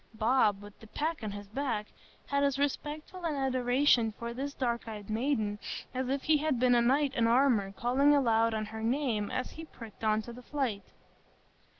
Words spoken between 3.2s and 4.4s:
an adoration for